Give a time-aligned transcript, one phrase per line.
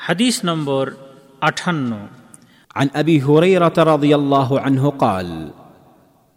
[0.00, 0.84] হাদিস নম্বর
[1.40, 1.90] আঠান্ন
[2.76, 5.28] عن ابي هريره رضي الله عنه قال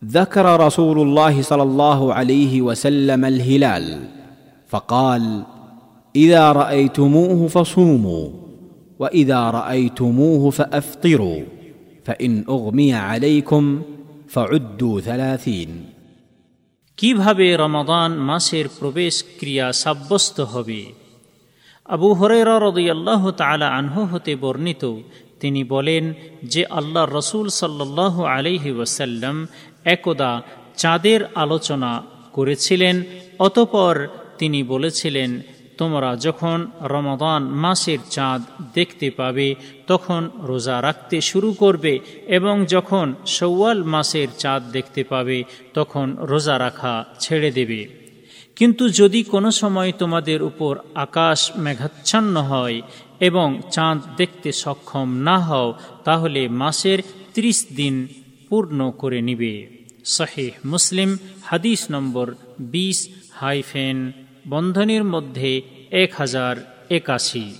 [0.01, 3.85] ذكر رسول الله صلى الله عليه وسلم الهلال
[4.69, 5.43] فقال
[6.15, 8.29] اذا رايتموه فصوموا
[8.99, 11.41] واذا رايتموه فافطروا
[12.05, 13.81] فان اغمي عليكم
[14.27, 15.71] فعدوا ثلاثين
[16.97, 20.81] কিভাবে রমাদান মাসের প্রবেশ ক্রিয়া সাব্যস্ত হবে
[21.88, 24.96] আবু হরেরা তালা আনহু হতে বর্ণিত,
[25.40, 29.46] তিনি বলেন যে আল্লাহ রসুল সাল্লাহ আলহি ওয়াসাল্লাম
[29.84, 30.42] একদা
[30.76, 32.02] চাঁদের আলোচনা
[32.32, 33.02] করেছিলেন,
[33.38, 34.08] অতপর
[34.38, 35.40] তিনি বলেছিলেন,
[35.78, 38.42] তোমরা যখন রমাদান মাসের চাঁদ
[38.74, 39.54] দেখতে পাবে,
[39.86, 45.44] তখন রোজা রাখতে শুরু করবে এবং যখন সৌয়াল মাসের চাঁদ দেখতে পাবে,
[45.74, 48.03] তখন রোজা রাখা ছেড়ে দেবে।
[48.56, 52.82] কিন্তু যদি কোনো সময় তোমাদের উপর আকাশ মেঘাচ্ছন্ন হয়
[53.20, 56.98] এবং চাঁদ দেখতে সক্ষম না হও, তাহলে মাসের
[57.34, 58.08] ত্রিশ দিন
[58.48, 64.12] পূর্ণ করে নিবে। শাহেহ মুসলিম, হাদিস নম্বর বিশ হাইফেন,
[64.48, 66.56] বন্ধনীর মধ্যে এক হাজার
[66.90, 67.54] একাশি।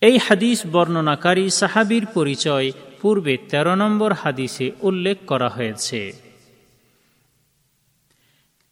[0.00, 6.29] এই হাদিস বর্ণনাকারী সাহাবির পরিচয় পূর্বে ১৩ নম্বর হাদিসে উল্লেখ করা হয়েছে।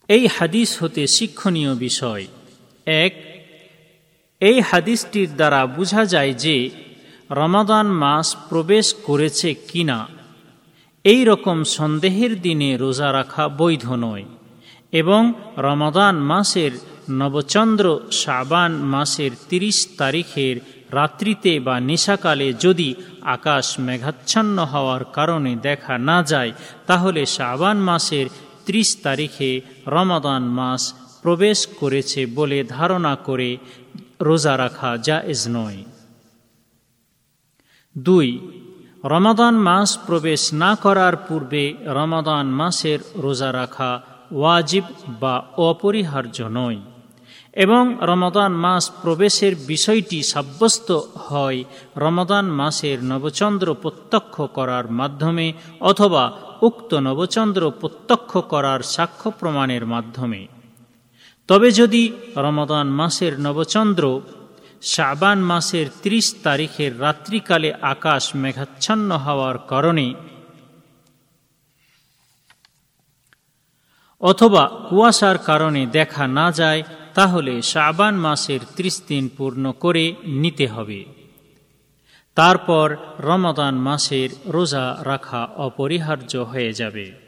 [0.08, 2.24] এই হাদিস হতে শিক্ষণীয় বিষয়।
[2.86, 3.12] এক,
[4.40, 6.56] এই হাদিসটির দ্বারা বোঝা যায় যে
[7.30, 9.98] রমাদান মাস প্রবেশ করেছে কিনা।
[11.04, 14.24] এই রকম সন্দেহের দিনে রোজা রাখা বৈধ নয়
[14.92, 15.22] এবং
[15.56, 16.72] রমাদান মাসের
[17.10, 20.56] নবচন্দ্র শাবান মাসের ৩০ তারিখের
[20.92, 22.94] রাত্রিতে বা নিশাকালে যদি
[23.36, 26.52] আকাশ মেঘাচ্ছন্ন হওয়ার কারণে দেখা না যায়,
[26.86, 28.26] তাহলে শাবান মাসের
[28.68, 29.50] ৩০ তারিখে
[29.86, 30.82] রমাদান মাস
[31.22, 33.50] প্রবেশ করেছে বলে ধারণা করে
[34.20, 35.80] রোজা রাখা জায়েজ নয়।
[37.98, 38.28] দুই,
[39.04, 43.90] রমাদান মাস প্রবেশ না করার পূর্বে রমাদান মাসের রোজা রাখা
[44.32, 44.84] ওয়াজিব
[45.20, 46.80] বা অপরিহার্য নয়
[47.52, 51.64] এবং রমাদান মাস প্রবেশের বিষয়টি সাব্যস্ত হয়
[51.96, 55.46] রমাদান মাসের নবচন্দ্র প্রত্যক্ষ করার মাধ্যমে
[55.80, 56.24] অথবা
[56.62, 60.46] উক্ত নবচন্দ্র প্রত্যক্ষ করার সাক্ষ্য প্রমাণের মাধ্যমে।
[61.46, 64.20] তবে যদি রমাদান মাসের নবচন্দ্র
[64.82, 70.14] শাবান মাসের ৩০ তারিখের রাত্রিকালে আকাশ মেঘাচ্ছন্ন হওয়ার কারণে
[74.20, 76.82] অথবা কুয়াশার কারণে দেখা না যায়,
[77.14, 81.17] তাহলে শাবান মাসের ত্রিশ দিন পূর্ণ করে নিতে হবে।
[82.38, 82.88] তারপর
[83.20, 87.27] রমাদান মাসের রোজা রাখা অপরিহার্য হয়ে যাবে।